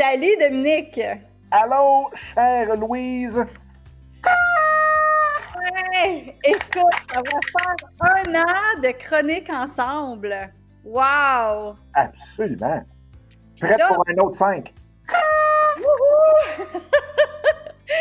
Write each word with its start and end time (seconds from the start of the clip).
Salut 0.00 0.36
Dominique! 0.38 1.00
Allô, 1.50 2.08
chère 2.14 2.76
Louise! 2.76 3.34
Ouais! 5.56 6.36
Écoute, 6.44 6.84
on 7.16 7.20
va 7.20 7.40
faire 7.50 7.74
un 8.02 8.34
an 8.36 8.80
de 8.80 8.92
chronique 8.92 9.50
ensemble. 9.50 10.38
Wow! 10.84 11.74
Absolument. 11.94 12.80
Prête 13.60 13.80
pour 13.88 14.04
un 14.08 14.16
autre 14.22 14.36
cinq. 14.36 14.72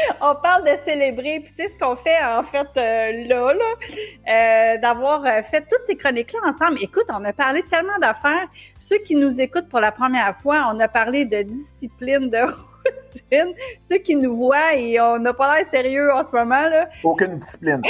on 0.22 0.36
parle 0.36 0.64
de 0.64 0.76
célébrer, 0.84 1.40
puis 1.40 1.52
c'est 1.56 1.68
ce 1.68 1.78
qu'on 1.78 1.96
fait 1.96 2.24
en 2.24 2.44
fait 2.44 2.68
euh, 2.78 3.28
là, 3.28 3.54
là 3.54 4.74
euh, 4.74 4.78
d'avoir 4.80 5.26
euh, 5.26 5.42
fait 5.44 5.62
toutes 5.62 5.86
ces 5.86 5.96
chroniques-là 5.96 6.40
ensemble. 6.46 6.78
Écoute, 6.82 7.06
on 7.10 7.24
a 7.24 7.34
parlé 7.34 7.64
tellement 7.64 7.98
d'affaires. 8.00 8.48
Ceux 8.80 9.00
qui 9.00 9.16
nous 9.16 9.40
écoutent 9.40 9.70
pour 9.70 9.80
la 9.80 9.92
première 9.92 10.36
fois, 10.36 10.70
on 10.74 10.80
a 10.80 10.88
parlé 10.88 11.26
de 11.26 11.42
discipline, 11.42 12.30
de 12.30 12.38
routine. 12.46 13.54
Ceux 13.80 13.98
qui 13.98 14.16
nous 14.16 14.36
voient 14.36 14.76
et 14.76 15.00
on 15.00 15.20
n'a 15.20 15.34
pas 15.34 15.56
l'air 15.56 15.66
sérieux 15.66 16.12
en 16.12 16.24
ce 16.24 16.32
moment 16.32 16.68
là. 16.68 16.90
Aucune 17.04 17.36
discipline. 17.36 17.82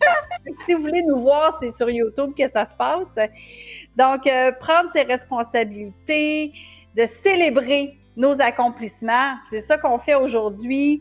si 0.66 0.74
vous 0.74 0.82
voulez 0.82 1.02
nous 1.02 1.18
voir, 1.18 1.56
c'est 1.60 1.76
sur 1.76 1.88
YouTube 1.88 2.32
que 2.36 2.48
ça 2.48 2.64
se 2.64 2.74
passe. 2.74 3.14
Donc, 3.96 4.28
prendre 4.58 4.90
ses 4.90 5.02
responsabilités, 5.02 6.52
de 6.96 7.06
célébrer 7.06 7.96
nos 8.16 8.40
accomplissements. 8.40 9.36
C'est 9.44 9.60
ça 9.60 9.78
qu'on 9.78 9.98
fait 9.98 10.14
aujourd'hui. 10.14 11.00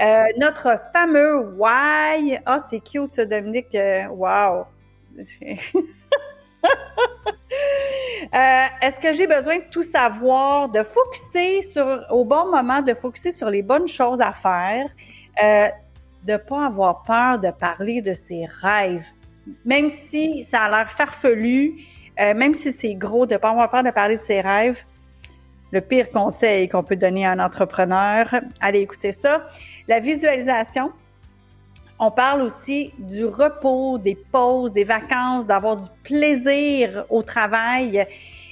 Euh, 0.00 0.26
notre 0.36 0.76
fameux 0.92 1.54
why. 1.56 2.38
Ah, 2.46 2.58
c'est 2.58 2.80
cute, 2.80 3.12
ça, 3.12 3.24
Dominique. 3.24 3.74
Euh, 3.74 4.06
wow. 4.08 4.64
Euh, 8.34 8.66
est-ce 8.82 9.00
que 9.00 9.12
j'ai 9.12 9.26
besoin 9.26 9.58
de 9.58 9.64
tout 9.70 9.84
savoir, 9.84 10.68
de 10.68 10.82
focuser 10.82 11.62
sur, 11.62 12.04
au 12.10 12.24
bon 12.24 12.50
moment, 12.50 12.82
de 12.82 12.92
focuser 12.92 13.30
sur 13.30 13.48
les 13.48 13.62
bonnes 13.62 13.86
choses 13.88 14.20
à 14.20 14.32
faire, 14.32 14.86
de 16.24 16.36
pas 16.36 16.66
avoir 16.66 17.02
peur 17.04 17.38
de 17.38 17.50
parler 17.50 18.02
de 18.02 18.12
ses 18.12 18.44
rêves, 18.44 19.06
même 19.64 19.88
si 19.88 20.42
ça 20.42 20.64
a 20.64 20.68
l'air 20.68 20.90
farfelu, 20.90 21.76
même 22.18 22.54
si 22.54 22.72
c'est 22.72 22.94
gros, 22.94 23.24
de 23.24 23.36
pas 23.36 23.50
avoir 23.50 23.70
peur 23.70 23.84
de 23.84 23.90
parler 23.90 24.16
de 24.16 24.22
ses 24.22 24.40
rêves. 24.40 24.82
Le 25.70 25.80
pire 25.80 26.10
conseil 26.10 26.68
qu'on 26.68 26.82
peut 26.82 26.96
donner 26.96 27.24
à 27.24 27.30
un 27.30 27.38
entrepreneur, 27.38 28.26
allez 28.60 28.80
écouter 28.80 29.12
ça. 29.12 29.48
La 29.88 30.00
visualisation, 30.00 30.92
on 31.98 32.10
parle 32.10 32.42
aussi 32.42 32.92
du 32.98 33.24
repos, 33.24 33.98
des 33.98 34.14
pauses, 34.14 34.72
des 34.72 34.84
vacances, 34.84 35.46
d'avoir 35.46 35.78
du 35.78 35.88
plaisir 36.04 37.06
au 37.08 37.22
travail. 37.22 38.06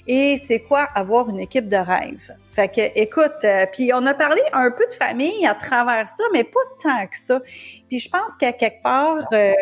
Et 0.06 0.38
c'est 0.38 0.60
quoi 0.60 0.88
avoir 0.94 1.28
une 1.28 1.40
équipe 1.40 1.68
de 1.68 1.76
rêve? 1.76 2.34
Fait 2.52 2.68
que, 2.68 2.80
écoute, 2.98 3.44
euh, 3.44 3.66
puis 3.70 3.92
on 3.92 4.06
a 4.06 4.14
parlé 4.14 4.40
un 4.52 4.70
peu 4.70 4.86
de 4.86 4.94
famille 4.94 5.46
à 5.46 5.54
travers 5.54 6.08
ça, 6.08 6.24
mais 6.32 6.42
pas 6.42 6.60
tant 6.82 7.06
que 7.06 7.16
ça. 7.16 7.40
Puis 7.88 7.98
je 7.98 8.08
pense 8.08 8.36
qu'à 8.38 8.52
quelque 8.52 8.82
part, 8.82 9.28
euh, 9.32 9.52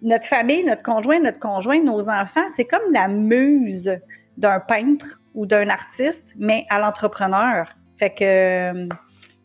notre 0.00 0.26
famille, 0.26 0.64
notre 0.64 0.82
conjoint, 0.82 1.18
notre 1.20 1.40
conjoint, 1.40 1.82
nos 1.82 2.08
enfants, 2.08 2.46
c'est 2.54 2.64
comme 2.64 2.90
la 2.90 3.08
muse 3.08 3.98
d'un 4.38 4.60
peintre 4.60 5.20
ou 5.34 5.44
d'un 5.46 5.68
artiste, 5.68 6.34
mais 6.38 6.64
à 6.70 6.78
l'entrepreneur. 6.78 7.68
Fait 7.98 8.10
que, 8.10 8.24
euh, 8.24 8.88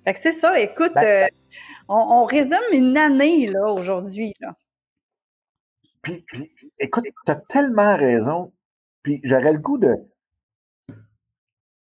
fait 0.07 0.13
que 0.13 0.19
c'est 0.19 0.31
ça. 0.31 0.57
Écoute, 0.57 0.93
ben, 0.95 1.27
on, 1.89 2.23
résume 2.23 2.57
une 2.71 2.95
année 2.95 3.47
là 3.47 3.73
aujourd'hui. 3.73 4.33
Là. 4.39 4.55
Puis, 6.01 6.25
écoute, 6.79 7.03
tu 7.25 7.31
as 7.33 7.35
tellement 7.35 7.97
raison. 7.97 8.53
Puis 9.03 9.19
j'aurais 9.25 9.51
le 9.51 9.59
goût 9.59 9.77
de, 9.77 9.97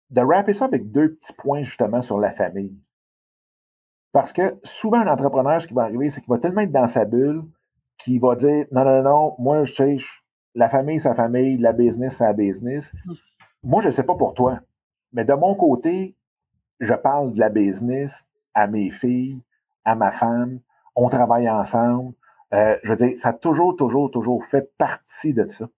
de 0.08 0.20
rapper 0.22 0.54
ça 0.54 0.64
avec 0.64 0.90
deux 0.90 1.14
petits 1.14 1.34
points 1.34 1.62
justement 1.62 2.00
sur 2.00 2.18
la 2.18 2.30
famille. 2.30 2.74
Parce 4.12 4.32
que 4.32 4.58
souvent, 4.62 5.00
un 5.00 5.08
entrepreneur, 5.08 5.60
ce 5.60 5.66
qui 5.66 5.74
va 5.74 5.82
arriver, 5.82 6.08
c'est 6.08 6.22
qu'il 6.22 6.30
va 6.30 6.38
tellement 6.38 6.62
être 6.62 6.72
dans 6.72 6.86
sa 6.86 7.04
bulle 7.04 7.42
qu'il 7.98 8.18
va 8.18 8.34
dire 8.34 8.64
non, 8.72 8.86
non, 8.86 9.02
non, 9.02 9.36
moi, 9.38 9.64
je 9.64 9.74
sais, 9.74 9.96
la 10.54 10.70
famille, 10.70 11.00
sa 11.00 11.14
famille, 11.14 11.58
la 11.58 11.74
business, 11.74 12.16
sa 12.16 12.32
business. 12.32 12.90
Mmh. 13.04 13.12
Moi, 13.64 13.82
je 13.82 13.88
ne 13.88 13.92
sais 13.92 14.04
pas 14.04 14.14
pour 14.14 14.32
toi, 14.32 14.60
mais 15.12 15.26
de 15.26 15.34
mon 15.34 15.54
côté, 15.54 16.16
je 16.80 16.94
parle 16.94 17.32
de 17.32 17.40
la 17.40 17.48
business 17.48 18.24
à 18.54 18.66
mes 18.66 18.90
filles, 18.90 19.40
à 19.84 19.94
ma 19.94 20.12
femme, 20.12 20.60
on 20.94 21.08
travaille 21.08 21.48
ensemble. 21.48 22.12
Euh, 22.54 22.76
je 22.82 22.90
veux 22.90 22.96
dire, 22.96 23.18
ça 23.18 23.30
a 23.30 23.32
toujours, 23.32 23.76
toujours, 23.76 24.10
toujours 24.10 24.44
fait 24.44 24.72
partie 24.78 25.32
de 25.32 25.46
ça. 25.48 25.68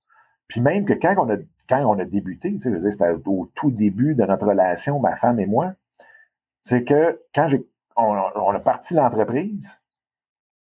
Puis 0.48 0.60
même 0.60 0.84
que 0.84 0.94
quand 0.94 1.14
on 1.18 1.30
a, 1.30 1.36
quand 1.68 1.84
on 1.84 1.98
a 1.98 2.04
débuté, 2.04 2.58
tu 2.58 2.70
je 2.70 2.74
veux 2.74 2.80
dire, 2.80 2.92
c'était 2.92 3.10
au 3.26 3.50
tout 3.54 3.70
début 3.70 4.14
de 4.14 4.24
notre 4.24 4.46
relation, 4.46 4.98
ma 4.98 5.16
femme 5.16 5.38
et 5.40 5.46
moi, 5.46 5.74
c'est 6.62 6.84
que 6.84 7.20
quand 7.34 7.48
j'ai, 7.48 7.66
on, 7.96 8.14
a 8.14 8.60
parti 8.60 8.94
l'entreprise, 8.94 9.78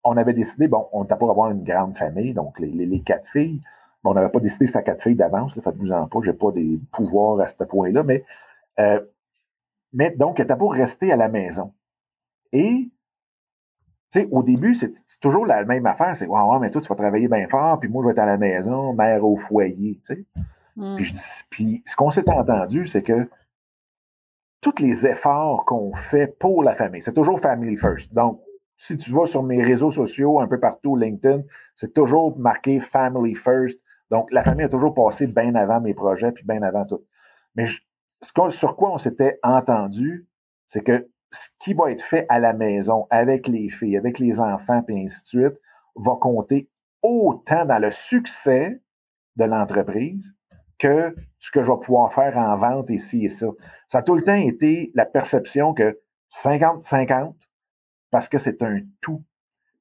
on 0.04 0.18
avait 0.18 0.34
décidé, 0.34 0.68
bon, 0.68 0.88
on 0.92 1.04
n'était 1.04 1.16
pas 1.16 1.30
avoir 1.30 1.52
une 1.52 1.64
grande 1.64 1.98
famille, 1.98 2.34
donc 2.34 2.60
les, 2.60 2.72
les, 2.72 3.02
quatre 3.02 3.28
filles, 3.30 3.62
mais 4.04 4.12
on 4.12 4.14
n'avait 4.14 4.30
pas 4.30 4.40
décidé 4.40 4.68
c'était 4.68 4.84
quatre 4.84 5.04
filles 5.04 5.16
d'avance, 5.16 5.54
faites-vous 5.54 5.92
en 5.92 6.08
pas, 6.08 6.20
j'ai 6.24 6.34
pas 6.34 6.52
des 6.52 6.80
pouvoirs 6.92 7.40
à 7.40 7.48
ce 7.48 7.64
point-là, 7.64 8.04
mais, 8.04 8.24
euh, 8.80 9.00
mais 9.94 10.12
donc, 10.12 10.40
elle 10.40 10.46
était 10.46 10.56
pour 10.56 10.74
rester 10.74 11.12
à 11.12 11.16
la 11.16 11.28
maison. 11.30 11.74
Et 12.52 12.92
tu 14.12 14.22
sais, 14.22 14.28
au 14.32 14.42
début, 14.42 14.74
c'est 14.76 14.94
toujours 15.20 15.46
la 15.46 15.66
même 15.66 15.86
affaire. 15.86 16.16
C'est, 16.16 16.28
ouais, 16.28 16.60
mais 16.60 16.72
toi, 16.72 16.82
tu 16.82 16.88
vas 16.88 16.96
travailler 16.96 17.28
bien 17.28 17.48
fort, 17.48 17.80
puis 17.80 17.90
moi, 17.90 18.04
je 18.04 18.08
vais 18.08 18.12
être 18.14 18.20
à 18.20 18.26
la 18.26 18.38
maison, 18.38 18.94
mère 18.94 19.26
au 19.26 19.38
foyer, 19.38 20.00
tu 20.06 20.16
sais. 20.16 20.26
Hmm. 20.76 20.98
Puis, 21.50 21.84
ce 21.86 21.96
qu'on 21.96 22.12
s'est 22.12 22.30
entendu, 22.30 22.88
c'est 22.88 23.02
que 23.02 23.28
tous 24.62 24.80
les 24.80 25.06
efforts 25.08 25.66
qu'on 25.66 25.94
fait 25.94 26.28
pour 26.40 26.64
la 26.64 26.76
famille, 26.76 27.02
c'est 27.02 27.14
toujours 27.14 27.40
family 27.40 27.76
first. 27.76 28.14
Donc, 28.14 28.42
si 28.78 28.96
tu 28.98 29.12
vas 29.12 29.26
sur 29.26 29.44
mes 29.44 29.64
réseaux 29.64 29.92
sociaux, 29.92 30.40
un 30.40 30.48
peu 30.48 30.60
partout, 30.60 30.96
LinkedIn, 30.96 31.42
c'est 31.76 31.94
toujours 31.94 32.38
marqué 32.38 32.80
family 32.80 33.36
first. 33.36 33.80
Donc, 34.12 34.32
la 34.32 34.44
famille 34.44 34.66
a 34.66 34.70
toujours 34.70 34.94
passé 34.94 35.28
bien 35.28 35.56
avant 35.56 35.82
mes 35.82 35.94
projets, 35.94 36.32
puis 36.32 36.46
bien 36.46 36.62
avant 36.62 36.86
tout. 36.86 37.04
Mais 37.56 37.66
sur 38.50 38.76
quoi 38.76 38.92
on 38.92 38.98
s'était 38.98 39.40
entendu, 39.44 40.28
c'est 40.68 40.82
que 40.82 41.10
ce 41.32 41.48
qui 41.60 41.74
va 41.74 41.92
être 41.92 42.04
fait 42.04 42.26
à 42.30 42.40
la 42.40 42.54
maison 42.54 43.06
avec 43.10 43.48
les 43.48 43.70
filles, 43.70 43.98
avec 43.98 44.20
les 44.20 44.40
enfants, 44.40 44.82
puis 44.82 45.00
ainsi 45.04 45.22
de 45.24 45.28
suite, 45.28 45.62
va 45.96 46.16
compter 46.20 46.70
autant 47.04 47.66
dans 47.66 47.80
le 47.80 47.92
succès 47.92 48.82
de 49.36 49.44
l'entreprise 49.44 50.34
que 50.80 51.16
ce 51.40 51.52
que 51.52 51.64
je 51.64 51.72
vais 51.72 51.80
pouvoir 51.80 52.14
faire 52.14 52.38
en 52.38 52.56
vente 52.56 52.90
ici 52.90 53.26
et 53.26 53.30
ça. 53.30 53.48
Ça 53.90 54.00
a 54.00 54.02
tout 54.04 54.16
le 54.16 54.24
temps 54.24 54.36
été 54.36 54.92
la 54.94 55.06
perception 55.06 55.74
que 55.74 56.00
50-50, 56.32 57.34
parce 58.12 58.30
que 58.30 58.38
c'est 58.38 58.62
un 58.62 58.82
tout. 59.02 59.24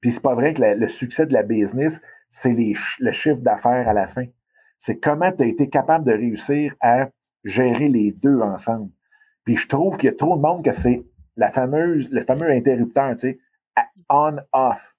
Puis 0.00 0.12
c'est 0.12 0.22
pas 0.22 0.34
vrai 0.34 0.54
que 0.54 0.62
le 0.62 0.88
succès 0.88 1.26
de 1.26 1.32
la 1.32 1.42
business, 1.42 2.00
c'est 2.30 2.54
le 2.98 3.12
chiffre 3.12 3.40
d'affaires 3.40 3.88
à 3.88 3.92
la 3.92 4.06
fin. 4.06 4.26
C'est 4.78 4.98
comment 4.98 5.32
tu 5.32 5.42
as 5.42 5.46
été 5.46 5.68
capable 5.68 6.04
de 6.04 6.12
réussir 6.12 6.74
à 6.80 7.08
gérer 7.46 7.88
les 7.88 8.12
deux 8.12 8.40
ensemble. 8.40 8.90
Puis 9.44 9.56
je 9.56 9.68
trouve 9.68 9.96
qu'il 9.96 10.10
y 10.10 10.12
a 10.12 10.16
trop 10.16 10.36
de 10.36 10.42
monde 10.42 10.64
que 10.64 10.72
c'est 10.72 11.04
la 11.36 11.50
fameuse, 11.50 12.10
le 12.10 12.22
fameux 12.22 12.50
interrupteur, 12.50 13.12
tu 13.12 13.18
sais, 13.20 13.38
on-off, 14.08 14.96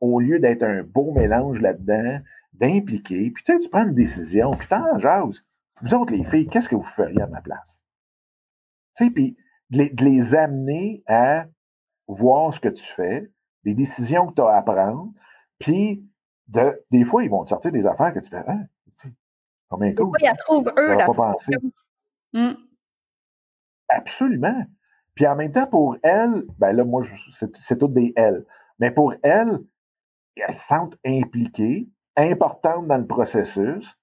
au 0.00 0.20
lieu 0.20 0.38
d'être 0.38 0.62
un 0.62 0.82
beau 0.82 1.12
mélange 1.12 1.60
là-dedans, 1.60 2.20
d'impliquer, 2.52 3.30
puis 3.30 3.44
tu 3.44 3.52
sais, 3.52 3.58
tu 3.58 3.68
prends 3.68 3.84
une 3.84 3.94
décision, 3.94 4.52
puis 4.52 4.68
t'en 4.68 4.98
jases. 4.98 5.44
Vous 5.82 5.94
autres, 5.94 6.14
les 6.14 6.24
filles, 6.24 6.46
qu'est-ce 6.46 6.68
que 6.68 6.76
vous 6.76 6.82
feriez 6.82 7.20
à 7.20 7.26
ma 7.26 7.40
place? 7.40 7.78
Tu 8.96 9.04
sais, 9.04 9.10
puis 9.10 9.36
de 9.70 10.04
les, 10.04 10.34
amener 10.34 11.02
à 11.06 11.46
voir 12.06 12.54
ce 12.54 12.60
que 12.60 12.68
tu 12.68 12.84
fais, 12.84 13.30
les 13.64 13.74
décisions 13.74 14.28
que 14.28 14.34
tu 14.34 14.42
as 14.42 14.56
à 14.56 14.62
prendre, 14.62 15.12
puis 15.58 16.06
de, 16.48 16.80
des 16.92 17.04
fois, 17.04 17.24
ils 17.24 17.30
vont 17.30 17.44
te 17.44 17.50
sortir 17.50 17.72
des 17.72 17.86
affaires 17.86 18.14
que 18.14 18.20
tu 18.20 18.30
fais, 18.30 18.44
ah, 18.46 18.60
combien 19.68 19.90
de 19.90 19.94
Des 19.94 20.02
fois, 20.02 20.18
ils 20.20 20.36
trouvent 20.38 20.72
eux 20.78 20.94
la 20.94 21.06
mmh. 22.32 22.54
Absolument. 23.88 24.64
Puis 25.14 25.26
en 25.26 25.36
même 25.36 25.52
temps, 25.52 25.66
pour 25.66 25.96
elle, 26.02 26.44
ben 26.58 26.72
là, 26.72 26.84
moi, 26.84 27.02
c'est 27.32 27.78
toutes 27.78 27.94
des 27.94 28.12
elles. 28.16 28.44
Mais 28.78 28.90
pour 28.90 29.14
elle, 29.22 29.60
elles 30.36 30.54
se 30.54 30.66
sentent 30.66 30.96
impliquées, 31.04 31.88
importantes 32.16 32.86
dans 32.86 32.98
le 32.98 33.06
processus, 33.06 33.98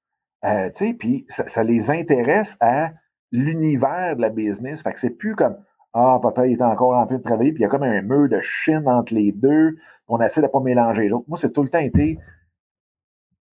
euh, 0.45 0.69
tu 0.71 0.87
sais, 0.87 0.93
puis 0.93 1.25
ça, 1.29 1.63
les 1.63 1.89
intéresse 1.89 2.57
à 2.59 2.91
l'univers 3.31 4.15
de 4.15 4.21
la 4.21 4.29
business. 4.29 4.81
Fait 4.81 4.93
que 4.93 4.99
c'est 4.99 5.11
plus 5.11 5.35
comme 5.35 5.55
Ah, 5.93 6.19
papa 6.21 6.47
il 6.47 6.57
est 6.57 6.61
encore 6.61 6.95
en 6.95 7.05
train 7.05 7.17
de 7.17 7.23
travailler, 7.23 7.51
puis 7.51 7.61
il 7.61 7.63
y 7.63 7.65
a 7.65 7.69
comme 7.69 7.83
un 7.83 8.01
mur 8.01 8.27
de 8.27 8.41
chine 8.41 8.87
entre 8.87 9.13
les 9.13 9.31
deux, 9.31 9.75
on 10.07 10.19
essaie 10.19 10.41
de 10.41 10.47
pas 10.47 10.59
mélanger 10.59 11.03
les 11.03 11.11
autres. 11.11 11.25
Moi, 11.27 11.37
c'est 11.37 11.53
tout 11.53 11.63
le 11.63 11.69
temps 11.69 11.79
été 11.79 12.19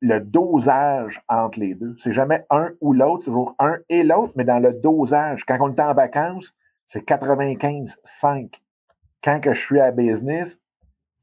le 0.01 0.21
dosage 0.21 1.23
entre 1.29 1.61
les 1.61 1.75
deux. 1.75 1.95
C'est 1.99 2.13
jamais 2.13 2.45
un 2.51 2.71
ou 2.81 2.93
l'autre, 2.93 3.25
c'est 3.25 3.31
toujours 3.31 3.55
un 3.59 3.77
et 3.89 4.03
l'autre, 4.03 4.33
mais 4.37 4.45
dans 4.45 4.59
le 4.59 4.73
dosage. 4.73 5.45
Quand 5.45 5.59
on 5.61 5.73
est 5.75 5.81
en 5.81 5.95
vacances, 5.95 6.55
c'est 6.87 7.07
95-5. 7.07 8.55
Quand 9.23 9.41
que 9.41 9.53
je 9.53 9.61
suis 9.61 9.81
à 9.81 9.91
business, 9.91 10.59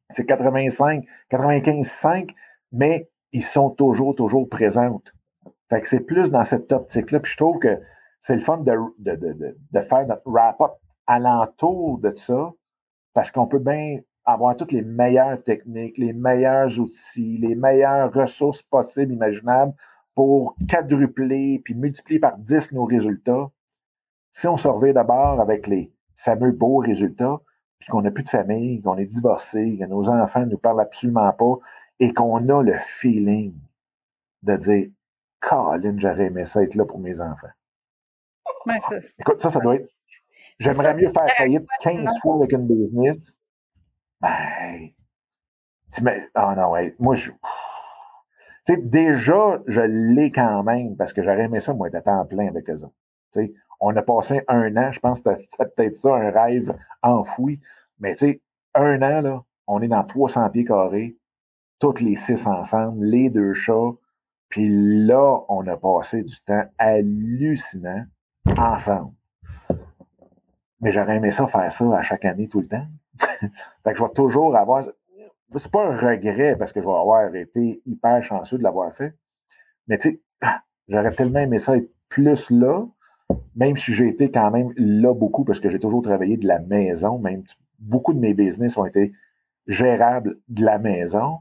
c'est 0.10 0.26
85, 0.26 1.04
95-5, 1.32 2.34
mais 2.72 3.10
ils 3.34 3.44
sont 3.44 3.72
toujours, 3.72 4.16
toujours 4.16 4.48
présentes. 4.48 5.14
Fait 5.70 5.82
que 5.82 5.88
c'est 5.88 6.00
plus 6.00 6.32
dans 6.32 6.44
cette 6.44 6.72
optique-là. 6.72 7.20
Puis 7.20 7.32
je 7.32 7.38
trouve 7.38 7.60
que 7.60 7.80
c'est 8.20 8.36
le 8.36 8.42
fun 8.42 8.58
de, 8.58 8.74
de, 9.00 9.16
de, 9.16 9.58
de 9.72 9.82
faire 9.82 10.08
notre 10.08 10.22
wrap-up 10.26 10.74
alentour 11.08 11.98
de 12.00 12.14
ça, 12.16 12.54
parce 13.14 13.32
qu'on 13.32 13.48
peut 13.48 13.60
bien 13.60 14.00
avoir 14.28 14.58
toutes 14.58 14.74
les 14.74 14.82
meilleures 14.82 15.42
techniques, 15.42 15.98
les 15.98 16.12
meilleurs 16.12 16.80
outils, 16.80 17.38
les 17.38 17.56
meilleures 17.56 18.14
ressources 18.14 18.62
possibles, 18.62 19.14
imaginables, 19.14 19.74
pour 20.14 20.56
quadrupler 20.70 21.62
puis 21.64 21.74
multiplier 21.74 22.20
par 22.20 22.38
10 22.38 22.74
nos 22.74 22.84
résultats. 22.84 23.50
Si 24.34 24.48
on 24.48 24.58
se 24.58 24.92
d'abord 24.92 25.40
avec 25.40 25.66
les 25.66 25.92
fameux 26.18 26.52
beaux 26.52 26.78
résultats, 26.78 27.40
puis 27.80 27.90
qu'on 27.90 28.02
n'a 28.02 28.12
plus 28.12 28.24
de 28.24 28.30
famille, 28.30 28.82
qu'on 28.82 28.98
est 28.98 29.06
divorcé, 29.06 29.78
que 29.80 29.86
nos 29.86 30.10
enfants 30.10 30.42
ne 30.42 30.52
nous 30.52 30.58
parlent 30.58 30.82
absolument 30.82 31.32
pas, 31.32 31.58
et 32.00 32.14
qu'on 32.14 32.50
a 32.50 32.64
le 32.64 32.78
feeling 32.80 33.54
de 34.44 34.56
dire 34.58 34.90
Colin, 35.40 35.96
j'aurais 35.98 36.26
aimé 36.26 36.46
ça 36.46 36.64
être 36.64 36.76
là 36.76 36.86
pour 36.86 37.00
mes 37.00 37.20
enfants. 37.22 37.48
ça, 38.68 38.98
Écoute, 39.20 39.40
ça, 39.40 39.50
ça 39.50 39.60
doit 39.60 39.76
être. 39.76 39.90
J'aimerais 40.60 40.94
mieux 40.96 41.10
faire 41.10 41.30
faillite 41.38 41.68
15 41.82 42.20
fois 42.22 42.36
avec 42.36 42.52
une 42.52 42.68
business. 42.68 43.34
Ben. 44.22 44.90
Tu 45.92 46.04
mets. 46.04 46.28
Ah 46.34 46.54
non, 46.56 46.72
ouais. 46.72 46.94
Moi, 47.00 47.16
je. 47.16 47.32
Tu 48.66 48.74
sais, 48.74 48.78
déjà, 48.78 49.62
je 49.68 49.82
l'ai 49.82 50.32
quand 50.32 50.64
même 50.64 50.98
parce 50.98 51.14
que 51.14 51.24
j'aurais 51.24 51.46
aimé 51.46 51.60
ça, 51.60 51.74
moi, 51.74 51.88
être 51.88 51.96
à 51.96 52.02
temps 52.02 52.26
plein 52.26 52.48
avec 52.48 52.70
eux 52.70 52.84
autres. 52.84 52.94
Tu 53.32 53.46
sais, 53.46 53.54
on 53.80 53.96
a 53.96 54.02
passé 54.02 54.44
un 54.48 54.76
an, 54.76 54.92
je 54.92 55.00
pense 55.00 55.22
que 55.22 55.30
c'était 55.36 55.70
peut-être 55.76 55.96
ça, 55.96 56.16
un 56.16 56.32
rêve 56.32 56.76
enfoui. 57.02 57.62
Mais 58.00 58.16
tu 58.16 58.26
sais, 58.26 58.42
un 58.74 59.02
an, 59.02 59.22
là, 59.22 59.44
on 59.68 59.82
est 59.82 59.88
dans 59.88 60.04
300 60.04 60.50
pieds 60.50 60.66
carrés, 60.66 61.18
toutes 61.80 62.02
les 62.02 62.16
six 62.16 62.46
ensemble, 62.48 63.06
les 63.06 63.30
deux 63.30 63.54
chats. 63.54 63.92
Puis 64.50 65.06
là, 65.06 65.42
on 65.50 65.68
a 65.68 65.78
passé 65.78 66.24
du 66.24 66.40
temps 66.42 66.64
hallucinant 66.78 68.06
ensemble. 68.58 69.14
Mais 70.80 70.92
j'aurais 70.92 71.18
aimé 71.18 71.32
ça 71.32 71.48
faire 71.48 71.72
ça 71.72 71.98
à 71.98 72.02
chaque 72.02 72.26
année 72.26 72.48
tout 72.48 72.62
le 72.62 72.68
temps. 72.68 72.86
fait 73.84 73.92
que 73.92 73.98
je 73.98 74.04
vais 74.04 74.14
toujours 74.14 74.56
avoir. 74.56 74.86
C'est 75.56 75.72
pas 75.72 75.88
un 75.88 75.98
regret 75.98 76.56
parce 76.58 76.74
que 76.74 76.82
je 76.82 76.86
vais 76.86 76.94
avoir 76.94 77.34
été 77.34 77.82
hyper 77.86 78.22
chanceux 78.24 78.58
de 78.58 78.64
l'avoir 78.64 78.94
fait. 78.94 79.16
Mais 79.88 79.98
tu 79.98 80.10
sais, 80.10 80.22
j'aurais 80.88 81.14
tellement 81.14 81.40
aimé 81.40 81.60
ça 81.60 81.78
être 81.78 81.90
plus 82.10 82.50
là, 82.52 82.86
même 83.56 83.78
si 83.78 83.94
j'ai 83.94 84.08
été 84.08 84.30
quand 84.32 84.52
même 84.52 84.74
là 84.76 85.14
beaucoup 85.14 85.46
parce 85.46 85.60
que 85.60 85.70
j'ai 85.70 85.80
toujours 85.80 86.02
travaillé 86.02 86.38
de 86.38 86.48
la 86.48 86.60
maison. 86.60 87.20
Même 87.20 87.44
beaucoup 87.80 88.14
de 88.14 88.20
mes 88.20 88.34
business 88.34 88.78
ont 88.78 88.86
été 88.86 89.14
gérables 89.68 90.38
de 90.50 90.66
la 90.66 90.80
maison. 90.80 91.40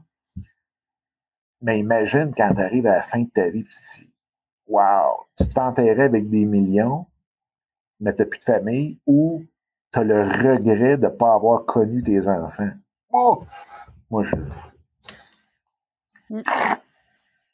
Mais 1.61 1.79
imagine 1.79 2.33
quand 2.35 2.53
tu 2.53 2.61
arrives 2.61 2.87
à 2.87 2.97
la 2.97 3.01
fin 3.01 3.21
de 3.21 3.29
ta 3.29 3.49
vie, 3.49 3.63
tu 3.63 4.07
Wow, 4.67 5.27
tu 5.37 5.47
te 5.47 5.53
fais 5.53 5.61
enterrer 5.61 6.03
avec 6.03 6.29
des 6.29 6.43
millions, 6.43 7.05
mais 8.01 8.13
tu 8.13 8.21
n'as 8.21 8.27
plus 8.27 8.39
de 8.39 8.43
famille 8.43 8.99
ou 9.05 9.45
tu 9.93 9.99
as 9.99 10.03
le 10.03 10.23
regret 10.23 10.97
de 10.97 11.07
ne 11.07 11.09
pas 11.09 11.33
avoir 11.33 11.65
connu 11.65 12.03
tes 12.03 12.27
enfants. 12.27 12.69
Oh! 13.11 13.43
Moi, 14.09 14.23
je. 14.23 14.35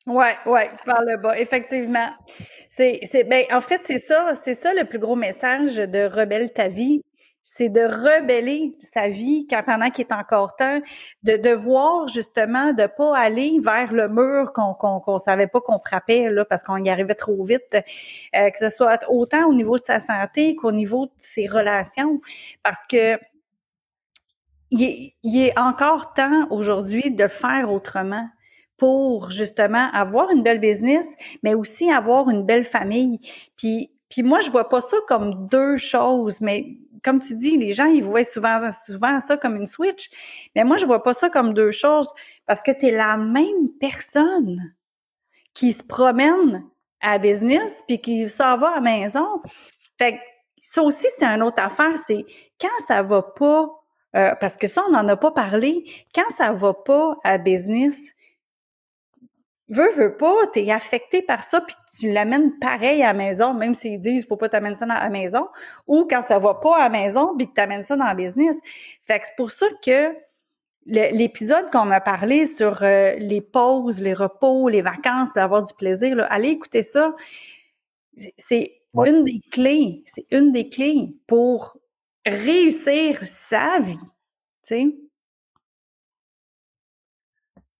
Oui, 0.06 0.25
oui, 0.45 0.62
par 0.85 1.01
le 1.03 1.18
bas, 1.18 1.39
effectivement. 1.39 2.09
C'est, 2.69 3.00
c'est, 3.03 3.24
ben, 3.24 3.45
en 3.51 3.62
fait, 3.62 3.81
c'est 3.83 4.00
ça, 4.00 4.33
c'est 4.35 4.53
ça 4.53 4.74
le 4.74 4.83
plus 4.83 5.00
gros 5.00 5.15
message 5.15 5.75
de 5.75 6.06
Rebelle 6.06 6.51
ta 6.51 6.68
vie 6.68 7.01
c'est 7.44 7.69
de 7.69 7.81
rebeller 7.81 8.75
sa 8.81 9.10
vie 9.10 9.45
quand, 9.50 9.63
pendant 9.63 9.90
qu'il 9.90 10.06
est 10.06 10.13
encore 10.13 10.56
temps, 10.56 10.80
de, 11.24 11.38
de 11.38 11.50
voir 11.51 12.07
justement 12.07 12.74
de 12.74 12.88
pas 12.88 13.18
aller 13.18 13.60
vers 13.62 13.94
le 13.94 14.07
mur 14.07 14.54
qu'on 14.54 14.74
qu'on 14.74 15.18
savait 15.18 15.48
pas 15.48 15.62
qu'on 15.62 15.78
frappait 15.78 16.30
là 16.30 16.45
parce 16.45 16.63
qu'on 16.63 16.78
y 16.78 16.90
arrivait 16.90 17.16
trop 17.16 17.44
vite, 17.44 17.78
euh, 18.36 18.50
que 18.50 18.60
ce 18.60 18.69
soit 18.69 19.00
autant 19.10 19.45
au 19.48 19.54
niveau 19.54 19.78
de 19.78 19.84
sa 19.84 20.00
santé 20.00 20.56
qu'au 20.56 20.72
niveau 20.72 21.06
de 21.06 21.12
ses 21.18 21.48
relations, 21.48 22.22
parce 22.63 22.86
que 22.86 23.19
il 24.72 24.84
est, 24.84 25.13
il 25.22 25.40
est 25.40 25.57
encore 25.60 26.13
temps 26.13 26.48
aujourd'hui 26.50 27.12
de 27.12 27.28
faire 27.28 27.72
autrement 27.72 28.28
pour 28.78 29.30
justement 29.30 29.90
avoir 29.94 30.31
une 30.31 30.42
belle 30.42 30.60
business, 30.60 31.06
mais 31.44 31.54
aussi 31.54 31.92
avoir 31.92 32.30
une 32.30 32.44
belle 32.44 32.66
famille. 32.66 33.19
Puis, 33.56 33.92
puis 34.10 34.24
moi, 34.24 34.40
je 34.42 34.50
vois 34.50 34.68
pas 34.69 34.81
ça 34.81 34.98
comme 35.07 35.48
deux 35.48 35.78
choses, 35.78 36.42
mais 36.42 36.66
comme 37.04 37.22
tu 37.22 37.36
dis, 37.36 37.58
les 37.58 37.74
gens, 37.74 37.86
ils 37.86 38.04
voient 38.04 38.24
souvent, 38.24 38.72
ça 39.20 39.38
comme 39.38 39.58
une 39.58 39.68
switch. 39.68 40.10
Mais 40.56 40.64
moi, 40.64 40.78
je 40.78 40.86
vois 40.86 41.04
pas 41.04 41.14
ça 41.14 41.30
comme 41.30 41.54
deux 41.54 41.72
choses 41.72 42.08
parce 42.46 42.62
que 42.62 42.72
tu 42.72 42.88
es 42.88 42.92
la 42.92 43.18
même 43.18 43.70
personne 43.80 44.74
qui 45.54 45.74
se 45.74 45.84
promène 45.84 46.64
à 47.02 47.18
business 47.18 47.84
puis 47.88 48.00
qui 48.00 48.30
s'en 48.30 48.58
va 48.58 48.70
à 48.70 48.76
la 48.76 48.82
maison. 48.82 49.42
Fait 50.00 50.14
que 50.14 50.20
ça 50.62 50.82
aussi, 50.82 51.08
c'est 51.18 51.26
une 51.26 51.44
autre 51.44 51.62
affaire. 51.62 51.98
C'est 52.06 52.26
quand 52.60 52.80
ça 52.88 53.04
va 53.04 53.22
pas, 53.22 53.70
euh, 54.16 54.34
parce 54.40 54.58
que 54.58 54.68
ça, 54.68 54.84
on 54.88 54.92
n'en 54.92 55.08
a 55.10 55.18
pas 55.18 55.32
parlé, 55.32 55.84
quand 56.16 56.30
ça 56.30 56.54
va 56.54 56.74
pas 56.74 57.18
à 57.24 57.38
business, 57.38 58.14
veux, 59.74 59.92
veux 59.92 60.16
pas, 60.16 60.34
tu 60.54 60.60
es 60.62 60.72
affecté 60.72 61.22
par 61.22 61.44
ça, 61.44 61.62
puis 61.62 61.75
tu 61.98 62.12
l'amènes 62.12 62.58
pareil 62.60 63.04
à 63.04 63.08
la 63.08 63.14
maison, 63.14 63.54
même 63.54 63.74
s'ils 63.74 64.00
disent 64.00 64.28
faut 64.28 64.38
pas 64.38 64.50
t'amener 64.50 64.75
ça 64.75 64.86
dans 64.86 64.94
la 64.94 65.10
maison, 65.10 65.48
ou 65.88 66.06
quand 66.10 66.22
ça 66.22 66.40
va 66.40 66.56
pas 66.56 66.78
à 66.78 66.80
la 66.84 66.90
maison, 66.90 67.36
puis 67.38 67.48
que 67.48 67.54
tu 67.54 67.62
amènes 67.62 67.84
ça 67.84 67.96
dans 67.96 68.10
le 68.10 68.16
business. 68.16 68.58
Fait 69.02 69.20
que 69.20 69.28
c'est 69.28 69.36
pour 69.36 69.52
ça 69.52 69.66
que 69.84 70.14
l'épisode 70.86 71.72
qu'on 71.72 71.86
m'a 71.86 72.02
parlé 72.02 72.46
sur 72.46 72.84
euh, 72.84 73.16
les 73.16 73.42
pauses, 73.42 74.02
les 74.02 74.14
repos, 74.14 74.70
les 74.70 74.81
vacances, 74.81 75.34
d'avoir 75.34 75.64
du 75.64 75.74
plaisir, 75.74 76.16
là, 76.16 76.26
allez 76.26 76.50
écouter 76.50 76.81
ça. 76.81 77.16
C'est 78.38 78.81
une 78.94 79.24
des 79.24 79.42
clés, 79.52 80.04
c'est 80.06 80.26
une 80.31 80.52
des 80.52 80.69
clés 80.69 81.16
pour 81.28 81.78
réussir 82.26 83.19
sa 83.24 83.80
vie, 83.80 83.98
tu 83.98 84.76
sais. 84.76 85.03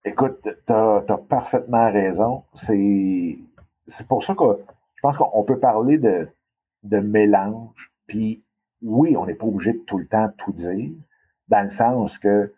Écoute, 0.06 0.48
tu 0.66 0.74
as, 0.74 1.02
parfaitement 1.30 1.92
raison. 1.92 2.44
C'est 2.54 3.38
pour 4.08 4.24
ça 4.24 4.36
que 4.36 4.44
je 4.96 5.02
pense 5.02 5.18
qu'on 5.18 5.44
peut 5.44 5.60
parler 5.60 5.98
de, 5.98 6.28
de 6.84 7.00
mélange. 7.00 7.92
Puis 8.08 8.44
oui, 8.82 9.16
on 9.16 9.26
n'est 9.26 9.36
pas 9.36 9.46
obligé 9.46 9.74
de 9.74 9.80
tout 9.80 9.98
le 9.98 10.08
temps 10.08 10.30
tout 10.38 10.52
dire, 10.52 10.92
dans 11.48 11.62
le 11.62 11.70
sens 11.70 12.18
que 12.18 12.54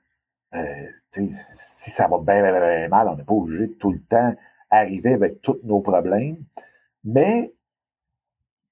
euh, 0.55 0.87
si 1.11 1.89
ça 1.89 2.07
va 2.07 2.17
bien, 2.19 2.41
bien, 2.41 2.59
bien 2.59 2.87
mal, 2.87 3.07
on 3.07 3.15
n'est 3.15 3.23
pas 3.23 3.33
obligé 3.33 3.67
de 3.67 3.73
tout 3.73 3.91
le 3.91 4.01
temps 4.01 4.33
arriver 4.69 5.13
avec 5.13 5.41
tous 5.41 5.59
nos 5.63 5.81
problèmes, 5.81 6.37
mais 7.03 7.53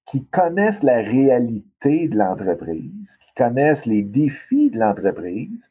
qui 0.05 0.25
connaissent 0.25 0.83
la 0.83 0.97
réalité 0.97 2.07
de 2.07 2.17
l'entreprise, 2.17 3.17
qui 3.17 3.33
connaissent 3.35 3.85
les 3.85 4.03
défis 4.03 4.69
de 4.69 4.79
l'entreprise, 4.79 5.69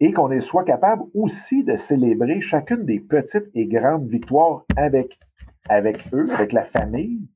et 0.00 0.12
qu'on 0.12 0.40
soit 0.40 0.64
capable 0.64 1.04
aussi 1.14 1.64
de 1.64 1.74
célébrer 1.74 2.40
chacune 2.40 2.84
des 2.84 3.00
petites 3.00 3.48
et 3.54 3.66
grandes 3.66 4.06
victoires 4.06 4.64
avec, 4.76 5.18
avec 5.68 6.06
eux, 6.12 6.30
avec 6.32 6.52
la 6.52 6.64
famille. 6.64 7.28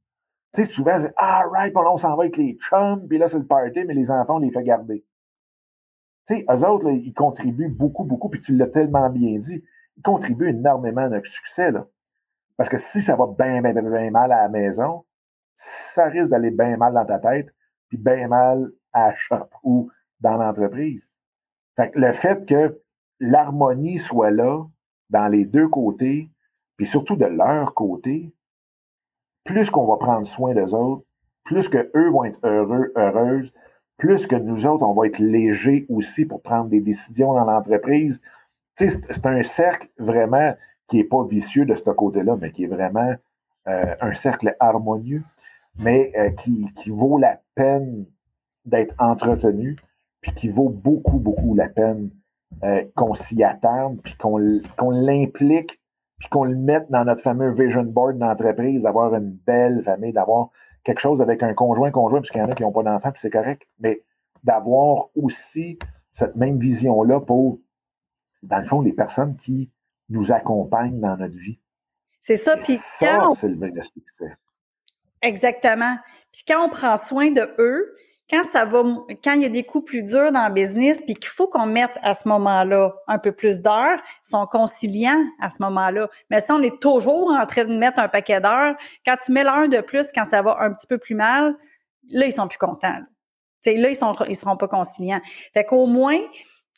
Tu 0.54 0.64
sais, 0.64 0.70
souvent, 0.70 1.00
c'est 1.00 1.12
Ah, 1.16 1.44
right, 1.50 1.74
on 1.76 1.96
s'en 1.96 2.16
va 2.16 2.24
avec 2.24 2.36
les 2.36 2.56
chums, 2.56 3.06
puis 3.08 3.18
là, 3.18 3.26
c'est 3.26 3.38
le 3.38 3.46
party, 3.46 3.84
mais 3.84 3.94
les 3.94 4.10
enfants, 4.10 4.36
on 4.36 4.38
les 4.38 4.50
fait 4.50 4.62
garder. 4.62 5.04
Tu 6.28 6.36
sais, 6.36 6.46
eux 6.48 6.64
autres, 6.64 6.88
ils 6.90 7.14
contribuent 7.14 7.68
beaucoup, 7.68 8.04
beaucoup, 8.04 8.28
puis 8.28 8.40
tu 8.40 8.54
l'as 8.54 8.68
tellement 8.68 9.10
bien 9.10 9.38
dit, 9.38 9.64
ils 9.96 10.02
contribuent 10.02 10.50
énormément 10.50 11.02
à 11.02 11.08
notre 11.08 11.26
succès, 11.26 11.72
là. 11.72 11.86
Parce 12.56 12.68
que 12.68 12.76
si 12.76 13.02
ça 13.02 13.16
va 13.16 13.26
bien, 13.26 13.62
bien, 13.62 13.72
bien, 13.72 13.82
bien 13.82 14.10
mal 14.10 14.30
à 14.30 14.42
la 14.42 14.48
maison, 14.48 15.04
ça 15.54 16.06
risque 16.06 16.30
d'aller 16.30 16.50
bien 16.50 16.76
mal 16.76 16.94
dans 16.94 17.04
ta 17.04 17.18
tête, 17.18 17.48
puis 17.88 17.98
bien 17.98 18.28
mal 18.28 18.70
à 18.92 19.08
la 19.08 19.14
shop 19.14 19.48
ou 19.62 19.90
dans 20.20 20.36
l'entreprise. 20.36 21.11
Fait 21.76 21.90
que 21.90 21.98
le 21.98 22.12
fait 22.12 22.46
que 22.46 22.80
l'harmonie 23.20 23.98
soit 23.98 24.30
là 24.30 24.64
dans 25.10 25.28
les 25.28 25.44
deux 25.44 25.68
côtés, 25.68 26.30
puis 26.76 26.86
surtout 26.86 27.16
de 27.16 27.26
leur 27.26 27.74
côté, 27.74 28.32
plus 29.44 29.70
qu'on 29.70 29.86
va 29.86 29.96
prendre 29.96 30.26
soin 30.26 30.54
des 30.54 30.74
autres, 30.74 31.04
plus 31.44 31.68
que 31.68 31.90
eux 31.94 32.10
vont 32.10 32.24
être 32.24 32.40
heureux, 32.44 32.92
heureuses, 32.96 33.52
plus 33.96 34.26
que 34.26 34.36
nous 34.36 34.66
autres, 34.66 34.84
on 34.84 34.94
va 34.94 35.06
être 35.06 35.18
légers 35.18 35.86
aussi 35.88 36.24
pour 36.24 36.42
prendre 36.42 36.68
des 36.68 36.80
décisions 36.80 37.34
dans 37.34 37.44
l'entreprise. 37.44 38.20
C'est 38.76 39.26
un 39.26 39.42
cercle 39.42 39.88
vraiment 39.98 40.54
qui 40.88 40.96
n'est 40.98 41.04
pas 41.04 41.24
vicieux 41.24 41.64
de 41.64 41.74
ce 41.74 41.90
côté-là, 41.90 42.36
mais 42.40 42.50
qui 42.50 42.64
est 42.64 42.68
vraiment 42.68 43.14
euh, 43.68 43.94
un 44.00 44.14
cercle 44.14 44.56
harmonieux, 44.58 45.22
mais 45.78 46.12
euh, 46.16 46.30
qui, 46.30 46.72
qui 46.74 46.90
vaut 46.90 47.18
la 47.18 47.40
peine 47.54 48.06
d'être 48.64 48.94
entretenu 48.98 49.76
puis 50.22 50.32
qui 50.32 50.48
vaut 50.48 50.70
beaucoup, 50.70 51.18
beaucoup 51.18 51.54
la 51.54 51.68
peine 51.68 52.10
euh, 52.64 52.84
qu'on 52.94 53.14
s'y 53.14 53.42
attende, 53.42 54.00
puis 54.02 54.14
qu'on 54.16 54.90
l'implique, 54.90 55.80
puis 56.18 56.28
qu'on 56.28 56.44
le 56.44 56.56
mette 56.56 56.90
dans 56.90 57.04
notre 57.04 57.20
fameux 57.20 57.52
vision 57.52 57.82
board 57.82 58.18
d'entreprise, 58.18 58.84
d'avoir 58.84 59.14
une 59.14 59.32
belle 59.32 59.82
famille, 59.82 60.12
d'avoir 60.12 60.50
quelque 60.84 61.00
chose 61.00 61.20
avec 61.20 61.42
un 61.42 61.54
conjoint, 61.54 61.90
conjoint, 61.90 62.20
puisqu'il 62.20 62.38
y 62.38 62.42
en 62.42 62.50
a 62.50 62.54
qui 62.54 62.62
n'ont 62.62 62.72
pas 62.72 62.84
d'enfants, 62.84 63.10
puis 63.10 63.20
c'est 63.20 63.30
correct, 63.30 63.68
mais 63.80 64.02
d'avoir 64.44 65.08
aussi 65.16 65.78
cette 66.12 66.36
même 66.36 66.58
vision-là 66.58 67.20
pour, 67.20 67.58
dans 68.42 68.58
le 68.58 68.64
fond, 68.64 68.80
les 68.80 68.92
personnes 68.92 69.36
qui 69.36 69.70
nous 70.08 70.30
accompagnent 70.30 71.00
dans 71.00 71.16
notre 71.16 71.36
vie. 71.36 71.58
C'est 72.20 72.36
ça, 72.36 72.56
puis 72.56 72.76
ça, 72.76 73.30
c'est 73.34 73.48
le 73.48 73.56
vrai 73.56 73.72
succès. 73.82 74.36
Exactement. 75.22 75.96
Puis 76.32 76.42
quand 76.46 76.64
on 76.64 76.68
prend 76.68 76.96
soin 76.96 77.30
de 77.30 77.48
eux, 77.58 77.96
quand 78.32 78.44
ça 78.44 78.64
va, 78.64 78.82
quand 79.22 79.32
il 79.34 79.42
y 79.42 79.44
a 79.44 79.50
des 79.50 79.62
coups 79.62 79.84
plus 79.84 80.02
durs 80.02 80.32
dans 80.32 80.48
le 80.48 80.54
business, 80.54 81.00
puis 81.04 81.14
qu'il 81.14 81.28
faut 81.28 81.48
qu'on 81.48 81.66
mette 81.66 81.92
à 82.02 82.14
ce 82.14 82.26
moment-là 82.28 82.94
un 83.06 83.18
peu 83.18 83.32
plus 83.32 83.60
d'heures, 83.60 83.98
ils 84.24 84.30
sont 84.30 84.46
conciliants 84.46 85.22
à 85.38 85.50
ce 85.50 85.62
moment-là. 85.62 86.08
Mais 86.30 86.40
si 86.40 86.50
on 86.50 86.62
est 86.62 86.80
toujours 86.80 87.30
en 87.30 87.44
train 87.44 87.64
de 87.64 87.76
mettre 87.76 87.98
un 87.98 88.08
paquet 88.08 88.40
d'heures, 88.40 88.74
quand 89.04 89.16
tu 89.22 89.32
mets 89.32 89.44
l'heure 89.44 89.68
de 89.68 89.82
plus 89.82 90.10
quand 90.14 90.24
ça 90.24 90.40
va 90.40 90.56
un 90.60 90.72
petit 90.72 90.86
peu 90.86 90.96
plus 90.96 91.14
mal, 91.14 91.54
là, 92.08 92.26
ils 92.26 92.32
sont 92.32 92.48
plus 92.48 92.58
contents. 92.58 92.88
Là, 93.66 93.72
là 93.74 93.90
ils 93.90 93.96
sont, 93.96 94.14
ils 94.26 94.36
seront 94.36 94.56
pas 94.56 94.68
conciliants. 94.68 95.20
Fait 95.52 95.64
qu'au 95.64 95.84
moins, 95.84 96.18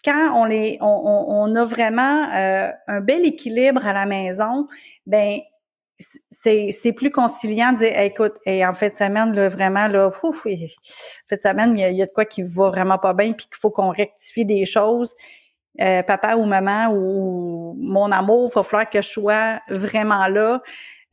quand 0.05 0.33
on 0.35 0.47
les, 0.47 0.77
on, 0.81 0.87
on, 0.87 1.55
a 1.55 1.65
vraiment 1.65 2.29
euh, 2.35 2.71
un 2.89 3.01
bel 3.01 3.25
équilibre 3.25 3.87
à 3.87 3.93
la 3.93 4.07
maison, 4.07 4.67
ben 5.07 5.39
c'est 6.31 6.93
plus 6.93 7.11
conciliant 7.11 7.73
de 7.73 7.79
dire 7.79 7.99
écoute 7.99 8.35
et 8.47 8.67
en 8.67 8.75
fait 8.75 8.91
de 8.91 8.97
semaine 8.97 9.49
vraiment 9.49 9.87
là 9.87 10.09
ouf, 10.23 10.25
en 10.25 10.49
fait 10.49 11.37
de 11.37 11.41
semaine 11.41 11.79
il 11.79 11.97
y, 11.97 12.03
a, 12.03 12.07
de 12.07 12.13
quoi 12.13 12.25
qui 12.25 12.43
va 12.43 12.71
vraiment 12.71 12.99
pas 12.99 13.15
bien 13.15 13.33
puis 13.33 13.47
qu'il 13.47 13.57
faut 13.57 13.71
qu'on 13.71 13.91
rectifie 13.91 14.45
des 14.45 14.65
choses. 14.65 15.15
Euh, 15.81 16.05
papa 16.05 16.37
ou 16.37 16.45
maman 16.45 16.93
ou 16.93 17.75
mon 17.81 18.13
amour 18.13 18.49
il 18.51 18.55
va 18.55 18.63
falloir 18.63 18.89
que 18.89 19.03
je 19.03 19.09
sois 19.09 19.61
vraiment 19.69 20.29
là. 20.29 20.63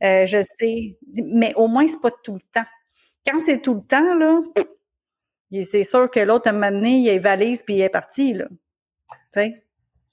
Euh, 0.02 0.26
je 0.26 0.42
sais 0.42 0.96
mais 1.14 1.54
au 1.54 1.68
moins 1.68 1.86
c'est 1.86 2.00
pas 2.00 2.10
tout 2.22 2.34
le 2.34 2.40
temps. 2.52 2.66
Quand 3.26 3.38
c'est 3.40 3.60
tout 3.60 3.74
le 3.74 3.82
temps 3.82 4.14
là 4.14 4.40
c'est 5.62 5.84
sûr 5.84 6.10
que 6.10 6.20
l'autre 6.20 6.48
a 6.48 6.52
donné, 6.52 6.98
il 6.98 7.08
est 7.08 7.18
valise 7.18 7.62
puis 7.62 7.74
il 7.74 7.82
est 7.82 7.90
parti 7.90 8.32
là. 8.32 8.46
Tu 9.32 9.40
sais? 9.40 9.64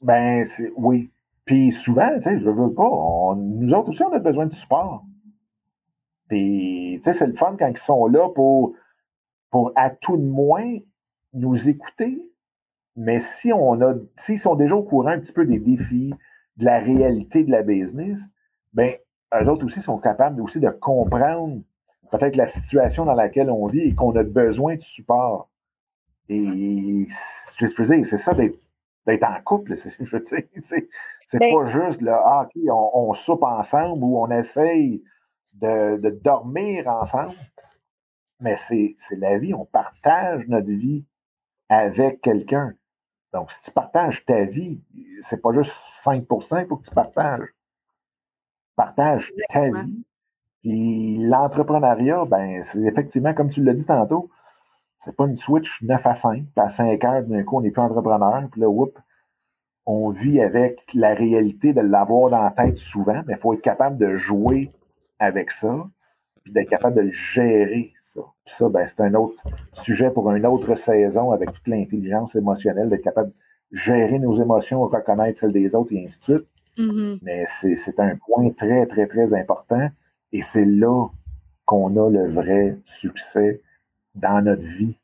Ben 0.02 0.46
oui 0.76 1.10
puis 1.50 1.72
souvent, 1.72 2.13
tu 2.13 2.22
sais, 2.22 2.39
je 2.39 2.48
veux 2.48 2.72
pas, 2.75 3.36
nous 3.36 3.74
autres 3.74 3.89
aussi, 3.89 4.03
on 4.03 4.13
a 4.13 4.20
besoin 4.20 4.46
de 4.46 4.53
support. 4.53 5.03
Puis, 6.27 7.00
tu 7.01 7.01
sais, 7.01 7.13
c'est 7.13 7.25
le 7.25 7.34
fun 7.34 7.56
quand 7.58 7.68
ils 7.68 7.75
sont 7.75 8.06
là 8.06 8.29
pour, 8.29 8.75
pour 9.50 9.72
à 9.75 9.89
tout 9.89 10.15
de 10.15 10.27
moins 10.27 10.77
nous 11.34 11.68
écouter. 11.68 12.22
Mais 12.96 13.20
si 13.20 13.51
on 13.51 13.82
a, 13.82 13.96
s'ils 14.15 14.38
sont 14.38 14.53
déjà 14.53 14.75
au 14.75 14.84
courant 14.84 15.08
un 15.08 15.20
petit 15.20 15.34
peu 15.34 15.44
des 15.44 15.58
défis, 15.58 16.13
de 16.58 16.65
la 16.65 16.77
réalité 16.77 17.44
de 17.44 17.50
la 17.50 17.63
business, 17.63 18.22
ben, 18.74 18.94
eux 19.34 19.50
autres 19.50 19.65
aussi 19.65 19.82
sont 19.82 19.98
capables 19.98 20.39
aussi 20.41 20.60
de 20.60 20.70
comprendre 20.70 21.63
peut-être 22.12 22.36
la 22.36 22.46
situation 22.46 23.06
dans 23.06 23.15
laquelle 23.15 23.50
on 23.50 23.65
vit 23.65 23.79
et 23.79 23.96
qu'on 23.96 24.15
a 24.15 24.22
besoin 24.22 24.75
de 24.75 24.82
support. 24.82 25.50
Et 26.29 27.08
je 27.58 27.65
veux 27.65 27.96
dire, 27.96 28.06
c'est 28.06 28.18
ça 28.20 28.36
d'être 28.36 28.60
d'être 29.08 29.24
en 29.24 29.41
couple. 29.44 29.75
Je 30.00 30.12
veux 30.12 30.20
dire, 30.20 30.44
c'est 31.30 31.38
ben 31.38 31.54
pas 31.54 31.66
juste 31.68 32.02
là, 32.02 32.20
ah, 32.26 32.50
on, 32.72 33.14
soupe 33.14 33.44
ensemble 33.44 34.04
ou 34.04 34.20
on 34.20 34.32
essaye 34.32 35.04
de, 35.54 36.10
dormir 36.24 36.88
ensemble. 36.88 37.36
Mais 38.40 38.56
c'est 38.58 38.96
la 39.12 39.38
vie, 39.38 39.54
on 39.54 39.66
partage 39.66 40.48
notre 40.48 40.72
vie 40.72 41.06
avec 41.70 42.22
quelqu'un. 42.22 42.74
Donc, 43.32 43.52
si 43.52 43.62
tu 43.62 43.70
partages 43.70 44.26
ta 44.26 44.44
vie, 44.46 44.82
c'est 45.22 45.40
pas 45.40 45.52
juste 45.54 45.72
5 46.02 46.26
il 46.32 46.66
faut 46.68 46.78
que 46.78 46.88
tu 46.88 46.96
partages. 46.96 47.48
Partage 48.76 49.32
ta 49.50 49.70
vie. 49.70 50.04
Puis 50.62 51.20
l'entrepreneuriat, 51.20 52.26
ben, 52.26 52.64
c'est 52.64 52.80
effectivement, 52.80 53.36
comme 53.36 53.52
tu 53.52 53.64
l'as 53.64 53.76
dit 53.76 53.86
tantôt, 53.86 54.32
c'est 54.98 55.16
pas 55.16 55.28
une 55.28 55.38
switch 55.38 55.80
9 55.84 56.08
à 56.08 56.16
5. 56.16 56.44
À 56.56 56.72
5 56.72 57.04
heures, 57.04 57.24
d'un 57.24 57.44
coup, 57.44 57.58
on 57.58 57.62
n'est 57.62 57.70
plus 57.70 57.84
entrepreneur. 57.84 58.48
Puis 58.52 58.62
là, 58.62 58.68
whoop, 58.68 58.98
on 59.91 60.12
vit 60.12 60.39
avec 60.39 60.86
la 60.93 61.15
réalité 61.15 61.74
de 61.74 61.81
l'avoir 61.81 62.29
dans 62.29 62.43
la 62.43 62.51
tête 62.51 62.77
souvent, 62.77 63.24
mais 63.25 63.34
il 63.34 63.39
faut 63.39 63.55
être 63.55 63.62
capable 63.63 63.98
de 63.98 64.15
jouer 64.17 64.69
avec 65.17 65.50
ça, 65.50 65.84
puis 66.43 66.53
d'être 66.53 66.69
capable 66.69 67.03
de 67.03 67.10
gérer 67.10 67.91
ça. 68.00 68.22
Puis 68.46 68.53
ça, 68.55 68.69
ben, 68.69 68.86
c'est 68.86 69.01
un 69.01 69.15
autre 69.15 69.43
sujet 69.74 70.12
pour 70.12 70.31
une 70.31 70.46
autre 70.46 70.75
saison 70.75 71.31
avec 71.31 71.53
toute 71.53 71.67
l'intelligence 71.67 72.36
émotionnelle, 72.36 72.88
d'être 72.89 73.03
capable 73.03 73.31
de 73.31 73.77
gérer 73.77 74.19
nos 74.19 74.31
émotions, 74.34 74.84
reconnaître 74.84 75.39
celles 75.39 75.53
des 75.53 75.74
autres 75.74 75.91
et 75.91 76.05
ainsi 76.05 76.19
de 76.19 76.24
suite. 76.24 76.48
Mm-hmm. 76.77 77.19
Mais 77.24 77.46
c'est 77.48 78.00
un 78.00 78.15
point 78.27 78.51
très, 78.51 78.86
très, 78.86 79.08
très 79.08 79.34
important. 79.34 79.89
Et 80.31 80.43
c'est 80.43 80.65
là 80.65 81.08
qu'on 81.65 81.98
a 81.98 82.12
le 82.12 82.27
vrai 82.27 82.77
succès 82.84 83.60
dans 84.13 84.43
notre 84.43 84.67
vie 84.67 85.00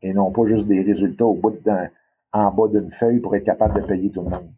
et 0.00 0.12
non 0.12 0.30
pas 0.30 0.46
juste 0.46 0.68
des 0.68 0.82
résultats 0.82 1.26
au 1.26 1.34
bout 1.34 1.58
d'un 1.64 1.88
en 2.32 2.50
bas 2.50 2.68
d'une 2.68 2.90
feuille 2.90 3.20
pour 3.20 3.34
être 3.36 3.44
capable 3.44 3.80
de 3.80 3.86
payer 3.86 4.10
tout 4.10 4.22
le 4.22 4.30
monde. 4.30 4.52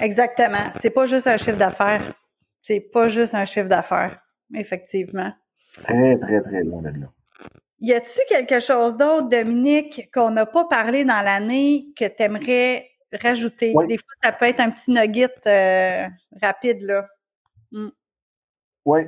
Exactement. 0.00 0.72
C'est 0.80 0.90
pas 0.90 1.06
juste 1.06 1.26
un 1.26 1.36
chiffre 1.36 1.58
d'affaires. 1.58 2.14
C'est 2.62 2.80
pas 2.80 3.08
juste 3.08 3.34
un 3.34 3.44
chiffre 3.44 3.68
d'affaires, 3.68 4.20
effectivement. 4.54 5.32
Très, 5.82 6.18
très, 6.18 6.40
très 6.40 6.62
loin 6.62 6.82
de 6.82 7.00
là. 7.00 7.06
Y 7.80 7.92
a-t-il 7.92 8.26
quelque 8.28 8.58
chose 8.58 8.96
d'autre, 8.96 9.28
Dominique, 9.28 10.10
qu'on 10.12 10.30
n'a 10.30 10.46
pas 10.46 10.64
parlé 10.64 11.04
dans 11.04 11.22
l'année 11.22 11.86
que 11.96 12.06
tu 12.06 12.22
aimerais 12.22 12.90
rajouter? 13.12 13.72
Des 13.86 13.98
fois, 13.98 14.14
ça 14.22 14.32
peut 14.32 14.46
être 14.46 14.60
un 14.60 14.70
petit 14.70 14.90
nugget 14.90 15.46
euh, 15.46 16.08
rapide, 16.42 16.82
là. 16.82 17.08
Mm. 17.70 17.88
Oui. 18.84 19.00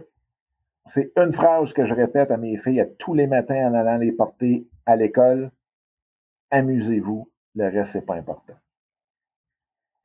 C'est 0.86 1.12
une 1.16 1.32
phrase 1.32 1.72
que 1.72 1.84
je 1.84 1.94
répète 1.94 2.30
à 2.30 2.36
mes 2.36 2.56
filles 2.56 2.86
tous 2.98 3.14
les 3.14 3.26
matins 3.26 3.70
en 3.70 3.74
allant 3.74 3.96
les 3.96 4.12
porter 4.12 4.66
à 4.86 4.96
l'école. 4.96 5.50
Amusez-vous, 6.50 7.30
le 7.54 7.68
reste, 7.68 7.92
c'est 7.92 8.06
pas 8.06 8.14
important. 8.14 8.54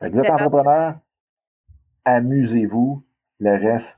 vous 0.02 0.20
êtes 0.20 0.30
entrepreneur, 0.30 0.96
amusez-vous. 2.04 3.04
Le 3.40 3.52
reste, 3.52 3.98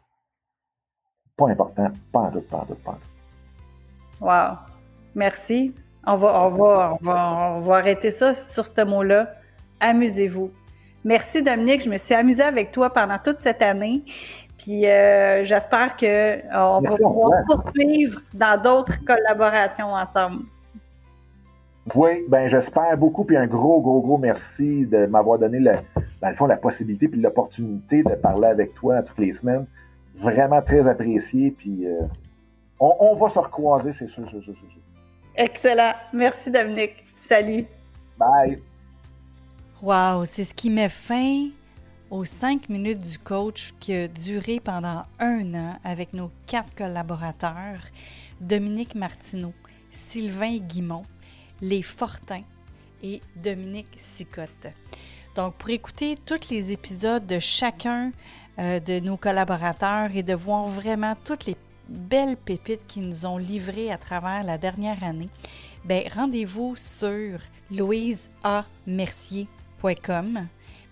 pas 1.36 1.50
important. 1.50 1.92
Pas 2.12 2.20
en 2.20 2.32
tout, 2.32 2.42
pas 2.42 2.58
en 2.58 2.66
tout, 2.66 2.76
pas 2.76 2.98
en. 4.22 4.26
Wow. 4.26 4.58
Merci. 5.14 5.74
On 6.06 6.16
va, 6.16 6.42
on, 6.42 6.50
va, 6.50 6.98
on, 7.02 7.60
va, 7.60 7.76
arrêter 7.76 8.12
ça 8.12 8.34
sur 8.48 8.66
ce 8.66 8.82
mot-là. 8.84 9.36
Amusez-vous. 9.80 10.52
Merci 11.04 11.44
Dominique, 11.44 11.84
je 11.84 11.90
me 11.90 11.98
suis 11.98 12.16
amusée 12.16 12.44
avec 12.44 12.72
toi 12.72 12.92
pendant 12.92 13.18
toute 13.20 13.40
cette 13.40 13.62
année. 13.62 14.04
Puis 14.58 14.88
euh, 14.88 15.44
j'espère 15.44 15.96
qu'on 15.96 16.82
va 16.82 16.96
pouvoir 16.98 17.44
poursuivre 17.46 18.22
dans 18.34 18.60
d'autres 18.60 19.04
collaborations 19.06 19.94
ensemble. 19.94 20.46
Oui, 21.96 22.26
ben 22.28 22.50
j'espère 22.50 22.98
beaucoup, 22.98 23.24
puis 23.24 23.38
un 23.38 23.48
gros, 23.48 23.82
gros, 23.82 24.02
gros 24.02 24.18
merci 24.18 24.86
de 24.86 25.06
m'avoir 25.06 25.40
donné, 25.40 25.60
le, 25.60 25.76
dans 26.22 26.30
le 26.30 26.36
fond, 26.36 26.46
la 26.46 26.58
possibilité 26.58 27.08
puis 27.08 27.22
l'opportunité 27.22 28.04
de 28.04 28.16
parler 28.16 28.48
avec 28.48 28.74
toi 28.74 29.02
toutes 29.04 29.20
les 29.20 29.32
semaines. 29.32 29.66
Vraiment 30.16 30.62
très 30.62 30.88
apprécié, 30.88 31.52
puis 31.52 31.86
euh, 31.88 32.02
on, 32.80 33.16
va 33.16 33.30
se 33.30 33.40
recroiser, 33.40 33.94
c'est 33.94 34.08
sûr, 34.08 34.24
c'est 34.26 34.42
sûr, 34.42 34.54
c'est 34.56 34.72
sûr. 34.72 34.82
Excellent. 35.36 35.94
Merci, 36.12 36.50
Dominique. 36.52 37.06
Salut. 37.22 37.66
Bye. 38.18 38.62
Wow, 39.82 40.26
c'est 40.26 40.44
ce 40.44 40.54
qui 40.54 40.72
met 40.72 40.90
fin 40.90 41.50
aux 42.10 42.26
cinq 42.26 42.70
minutes 42.70 43.04
du 43.04 43.20
coach 43.20 43.74
qui 43.80 43.94
a 43.94 44.08
duré 44.08 44.60
pendant 44.60 45.04
un 45.20 45.54
an 45.54 45.76
avec 45.84 46.14
nos 46.14 46.32
quatre 46.48 46.74
collaborateurs, 46.74 47.80
Dominique 48.42 48.96
Martineau, 48.96 49.54
Sylvain 49.92 50.58
Guimont, 50.58 51.04
les 51.62 51.82
Fortins 51.82 52.44
et 53.04 53.20
Dominique 53.36 53.92
Sicotte. 53.98 54.68
Donc, 55.36 55.56
pour 55.56 55.70
écouter 55.70 56.16
tous 56.26 56.50
les 56.50 56.72
épisodes 56.72 57.26
de 57.26 57.40
chacun 57.40 58.14
euh, 58.60 58.80
de 58.80 59.00
nos 59.00 59.18
collaborateurs 59.18 60.16
et 60.16 60.24
de 60.24 60.34
voir 60.34 60.68
vraiment 60.68 61.16
toutes 61.24 61.46
les 61.46 61.58
belles 61.88 62.38
pépites 62.38 62.88
qu'ils 62.88 63.08
nous 63.08 63.26
ont 63.26 63.38
livrées 63.38 63.92
à 63.92 63.98
travers 63.98 64.44
la 64.44 64.58
dernière 64.58 65.04
année, 65.04 65.30
ben, 65.86 66.04
rendez-vous 66.14 66.76
sur 66.76 67.40
louiseamercier.com 67.72 70.48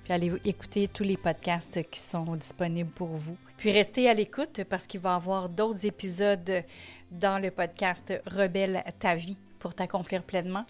puis 0.05 0.13
allez 0.13 0.31
écouter 0.45 0.88
tous 0.88 1.03
les 1.03 1.17
podcasts 1.17 1.81
qui 1.89 2.00
sont 2.00 2.36
disponibles 2.36 2.91
pour 2.91 3.07
vous. 3.07 3.36
Puis 3.57 3.72
restez 3.72 4.07
à 4.07 4.13
l'écoute 4.13 4.63
parce 4.69 4.86
qu'il 4.86 5.00
va 5.00 5.13
y 5.13 5.15
avoir 5.15 5.50
d'autres 5.50 5.88
épisodes 5.88 6.63
dans 7.10 7.41
le 7.41 7.50
podcast 7.50 8.13
Rebelle 8.27 8.84
ta 9.00 9.15
vie 9.15 9.36
pour 9.65 9.74
t'accomplir 9.74 10.22
pleinement. 10.22 10.63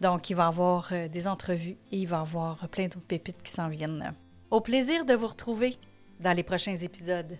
Donc, 0.00 0.28
il 0.28 0.34
va 0.34 0.42
y 0.42 0.46
avoir 0.48 0.88
euh, 0.90 1.06
des 1.06 1.28
entrevues 1.28 1.76
et 1.92 1.98
il 1.98 2.08
va 2.08 2.16
y 2.16 2.20
avoir 2.20 2.68
plein 2.68 2.88
d'autres 2.88 3.06
pépites 3.06 3.40
qui 3.44 3.52
s'en 3.52 3.68
viennent. 3.68 4.12
Au 4.50 4.60
plaisir 4.60 5.04
de 5.04 5.14
vous 5.14 5.28
retrouver 5.28 5.76
dans 6.18 6.32
les 6.32 6.42
prochains 6.42 6.74
épisodes. 6.74 7.38